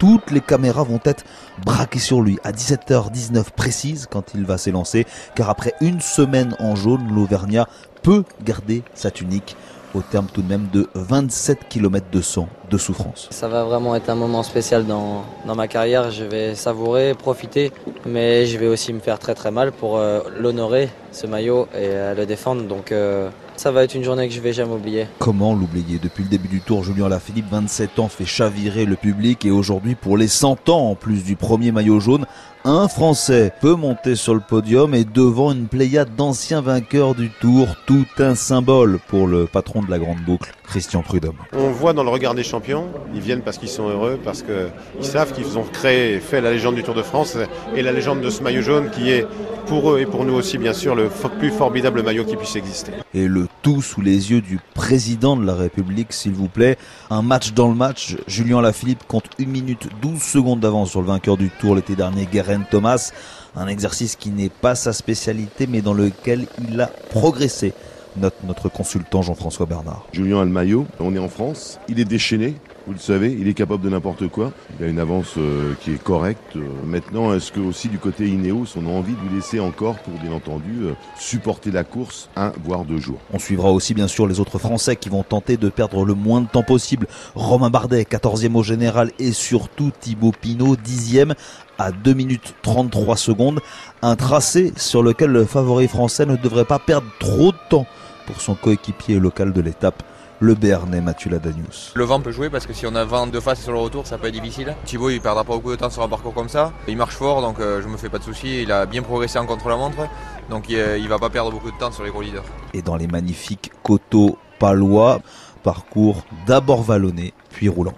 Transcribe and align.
toutes 0.00 0.30
les 0.30 0.40
caméras 0.40 0.82
vont 0.82 0.98
être 1.04 1.24
braquées 1.64 2.00
sur 2.00 2.22
lui. 2.22 2.38
À 2.42 2.52
17h19 2.52 3.50
précise 3.54 4.08
quand 4.10 4.34
il 4.34 4.44
va 4.46 4.56
s'élancer, 4.56 5.06
car 5.36 5.50
après 5.50 5.74
une 5.82 6.00
semaine 6.00 6.56
en 6.58 6.74
jaune, 6.74 7.06
l'Auvergnat 7.14 7.68
peut 8.02 8.24
garder 8.42 8.82
sa 8.94 9.10
tunique. 9.10 9.56
Au 9.94 10.00
terme 10.00 10.26
tout 10.32 10.40
de 10.40 10.48
même 10.48 10.68
de 10.72 10.88
27 10.94 11.68
km 11.68 12.06
de 12.10 12.22
sang 12.22 12.48
de 12.70 12.78
souffrance. 12.78 13.28
Ça 13.30 13.48
va 13.48 13.64
vraiment 13.64 13.94
être 13.94 14.08
un 14.08 14.14
moment 14.14 14.42
spécial 14.42 14.86
dans, 14.86 15.24
dans 15.46 15.54
ma 15.54 15.68
carrière. 15.68 16.10
Je 16.10 16.24
vais 16.24 16.54
savourer, 16.54 17.14
profiter, 17.14 17.72
mais 18.06 18.46
je 18.46 18.56
vais 18.58 18.68
aussi 18.68 18.92
me 18.92 19.00
faire 19.00 19.18
très 19.18 19.34
très 19.34 19.50
mal 19.50 19.72
pour 19.72 19.98
euh, 19.98 20.20
l'honorer, 20.38 20.88
ce 21.12 21.26
maillot, 21.26 21.66
et 21.74 21.88
euh, 21.88 22.14
le 22.14 22.26
défendre. 22.26 22.62
Donc 22.62 22.92
euh, 22.92 23.28
ça 23.56 23.70
va 23.70 23.84
être 23.84 23.94
une 23.94 24.04
journée 24.04 24.28
que 24.28 24.34
je 24.34 24.40
vais 24.40 24.52
jamais 24.52 24.72
oublier. 24.72 25.06
Comment 25.18 25.54
l'oublier? 25.54 25.98
Depuis 26.02 26.22
le 26.22 26.30
début 26.30 26.48
du 26.48 26.60
tour, 26.60 26.84
Julien 26.84 27.08
Lafilippe, 27.08 27.50
27 27.50 27.98
ans, 27.98 28.08
fait 28.08 28.24
chavirer 28.24 28.86
le 28.86 28.96
public 28.96 29.44
et 29.44 29.50
aujourd'hui, 29.50 29.96
pour 29.96 30.16
les 30.16 30.28
100 30.28 30.68
ans 30.68 30.90
en 30.90 30.94
plus 30.94 31.24
du 31.24 31.36
premier 31.36 31.72
maillot 31.72 32.00
jaune, 32.00 32.24
un 32.64 32.88
Français 32.88 33.52
peut 33.60 33.74
monter 33.74 34.16
sur 34.16 34.34
le 34.34 34.40
podium 34.40 34.94
et 34.94 35.04
devant 35.04 35.52
une 35.52 35.66
pléiade 35.66 36.14
d'anciens 36.14 36.60
vainqueurs 36.60 37.14
du 37.14 37.30
Tour, 37.30 37.68
tout 37.86 38.06
un 38.18 38.34
symbole 38.34 38.98
pour 39.08 39.26
le 39.26 39.46
patron 39.46 39.82
de 39.82 39.90
la 39.90 39.98
Grande 39.98 40.20
Boucle, 40.26 40.52
Christian 40.70 41.02
Prudhomme. 41.02 41.36
On 41.52 41.70
voit 41.70 41.92
dans 41.92 42.04
le 42.04 42.10
regard 42.10 42.36
des 42.36 42.44
champions, 42.44 42.86
ils 43.12 43.20
viennent 43.20 43.42
parce 43.42 43.58
qu'ils 43.58 43.68
sont 43.68 43.88
heureux, 43.88 44.20
parce 44.22 44.42
qu'ils 44.42 45.04
savent 45.04 45.32
qu'ils 45.32 45.58
ont 45.58 45.64
créé 45.64 46.14
et 46.14 46.20
fait 46.20 46.40
la 46.40 46.52
légende 46.52 46.76
du 46.76 46.84
Tour 46.84 46.94
de 46.94 47.02
France 47.02 47.36
et 47.74 47.82
la 47.82 47.90
légende 47.90 48.20
de 48.20 48.30
ce 48.30 48.40
maillot 48.40 48.62
jaune 48.62 48.88
qui 48.90 49.10
est 49.10 49.26
pour 49.66 49.90
eux 49.90 49.98
et 49.98 50.06
pour 50.06 50.24
nous 50.24 50.34
aussi 50.34 50.58
bien 50.58 50.72
sûr 50.72 50.94
le 50.94 51.08
plus 51.40 51.50
formidable 51.50 52.04
maillot 52.04 52.24
qui 52.24 52.36
puisse 52.36 52.54
exister. 52.54 52.92
Et 53.14 53.26
le 53.26 53.48
tout 53.62 53.82
sous 53.82 54.00
les 54.00 54.30
yeux 54.30 54.40
du 54.40 54.60
président 54.74 55.36
de 55.36 55.44
la 55.44 55.56
République, 55.56 56.12
s'il 56.12 56.32
vous 56.32 56.48
plaît. 56.48 56.78
Un 57.10 57.22
match 57.22 57.52
dans 57.52 57.68
le 57.68 57.74
match, 57.74 58.16
Julien 58.28 58.60
Lafilippe 58.60 59.02
compte 59.08 59.24
1 59.40 59.46
minute 59.46 59.88
12 60.02 60.22
secondes 60.22 60.60
d'avance 60.60 60.90
sur 60.90 61.00
le 61.00 61.08
vainqueur 61.08 61.36
du 61.36 61.50
Tour 61.50 61.74
l'été 61.74 61.96
dernier, 61.96 62.28
Guerin 62.32 62.62
Thomas. 62.70 63.10
Un 63.56 63.66
exercice 63.66 64.14
qui 64.14 64.30
n'est 64.30 64.50
pas 64.50 64.76
sa 64.76 64.92
spécialité 64.92 65.66
mais 65.66 65.80
dans 65.80 65.94
lequel 65.94 66.46
il 66.70 66.80
a 66.80 66.86
progressé 66.86 67.74
note 68.16 68.34
notre 68.44 68.68
consultant 68.68 69.22
Jean-François 69.22 69.66
Bernard. 69.66 70.06
Julien 70.12 70.40
a 70.40 70.44
le 70.44 70.50
maillot, 70.50 70.86
on 70.98 71.14
est 71.14 71.18
en 71.18 71.28
France, 71.28 71.78
il 71.88 72.00
est 72.00 72.04
déchaîné, 72.04 72.54
vous 72.86 72.94
le 72.94 72.98
savez, 72.98 73.36
il 73.38 73.46
est 73.46 73.54
capable 73.54 73.84
de 73.84 73.90
n'importe 73.90 74.26
quoi. 74.28 74.52
Il 74.78 74.86
a 74.86 74.88
une 74.88 74.98
avance 74.98 75.34
euh, 75.36 75.74
qui 75.80 75.92
est 75.92 76.02
correcte. 76.02 76.56
Euh, 76.56 76.66
maintenant, 76.84 77.34
est-ce 77.34 77.52
que 77.52 77.60
aussi 77.60 77.88
du 77.88 77.98
côté 77.98 78.26
Ineos, 78.26 78.66
on 78.76 78.86
a 78.86 78.90
envie 78.90 79.12
de 79.12 79.20
lui 79.28 79.36
laisser 79.36 79.60
encore, 79.60 79.96
pour 79.98 80.14
bien 80.14 80.32
entendu, 80.32 80.80
euh, 80.82 80.94
supporter 81.16 81.70
la 81.70 81.84
course 81.84 82.30
un 82.36 82.52
voire 82.64 82.84
deux 82.84 82.98
jours? 82.98 83.20
On 83.32 83.38
suivra 83.38 83.70
aussi 83.70 83.92
bien 83.92 84.08
sûr 84.08 84.26
les 84.26 84.40
autres 84.40 84.58
Français 84.58 84.96
qui 84.96 85.10
vont 85.10 85.22
tenter 85.22 85.56
de 85.56 85.68
perdre 85.68 86.04
le 86.04 86.14
moins 86.14 86.40
de 86.40 86.48
temps 86.48 86.62
possible. 86.62 87.06
Romain 87.34 87.70
Bardet, 87.70 88.02
14e 88.02 88.54
au 88.54 88.62
général, 88.62 89.12
et 89.18 89.32
surtout 89.32 89.92
Thibaut 90.00 90.32
Pinot, 90.32 90.76
10e 90.76 91.34
à 91.78 91.92
2 91.92 92.14
minutes 92.14 92.54
33 92.62 93.16
secondes. 93.16 93.60
Un 94.02 94.16
tracé 94.16 94.72
sur 94.76 95.02
lequel 95.02 95.30
le 95.30 95.44
favori 95.44 95.86
français 95.86 96.24
ne 96.24 96.36
devrait 96.36 96.64
pas 96.64 96.78
perdre 96.78 97.06
trop 97.18 97.52
de 97.52 97.58
temps 97.68 97.86
pour 98.30 98.40
son 98.40 98.54
coéquipier 98.54 99.18
local 99.18 99.52
de 99.52 99.60
l'étape, 99.60 100.04
le 100.38 100.54
Béarnais 100.54 101.00
Mathieu 101.00 101.30
Ladanius. 101.30 101.92
Le 101.96 102.04
vent 102.04 102.20
peut 102.20 102.30
jouer 102.30 102.48
parce 102.48 102.64
que 102.64 102.72
si 102.72 102.86
on 102.86 102.94
a 102.94 103.04
vent 103.04 103.26
de 103.26 103.40
face 103.40 103.60
sur 103.60 103.72
le 103.72 103.78
retour, 103.78 104.06
ça 104.06 104.18
peut 104.18 104.28
être 104.28 104.40
difficile. 104.40 104.76
Thibaut, 104.84 105.10
il 105.10 105.20
perdra 105.20 105.42
pas 105.42 105.54
beaucoup 105.54 105.72
de 105.72 105.76
temps 105.76 105.90
sur 105.90 106.02
un 106.02 106.08
parcours 106.08 106.32
comme 106.32 106.48
ça. 106.48 106.72
Il 106.86 106.96
marche 106.96 107.16
fort, 107.16 107.42
donc 107.42 107.58
euh, 107.58 107.82
je 107.82 107.88
me 107.88 107.96
fais 107.96 108.08
pas 108.08 108.18
de 108.18 108.22
soucis. 108.22 108.62
Il 108.62 108.70
a 108.70 108.86
bien 108.86 109.02
progressé 109.02 109.40
en 109.40 109.46
contre-la-montre, 109.46 110.08
donc 110.48 110.68
il, 110.68 110.78
il 110.98 111.08
va 111.08 111.18
pas 111.18 111.28
perdre 111.28 111.50
beaucoup 111.50 111.72
de 111.72 111.76
temps 111.76 111.90
sur 111.90 112.04
les 112.04 112.10
gros 112.10 112.22
leaders. 112.22 112.44
Et 112.72 112.82
dans 112.82 112.94
les 112.94 113.08
magnifiques 113.08 113.72
coteaux 113.82 114.38
palois, 114.60 115.20
parcours 115.64 116.24
d'abord 116.46 116.82
vallonné, 116.82 117.34
puis 117.50 117.68
roulant. 117.68 117.88